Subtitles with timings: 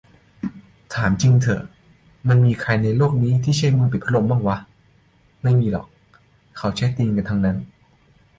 [0.93, 1.61] ถามจริงเถอะ
[2.27, 4.57] มันจะมีใครในโลกนี้ที่ใช้มือปิดพัดลมวะ
[5.43, 5.87] ไม่มีหรอก
[6.57, 7.57] เค้าก็ใช้ตีนกันทั้งนั้น